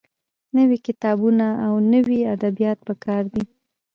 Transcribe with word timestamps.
نوي 0.57 0.77
کتابونه 0.87 1.47
او 1.65 1.73
نوي 1.93 2.19
ادبيات 2.35 2.79
پکار 2.87 3.23
دي. 3.33 3.43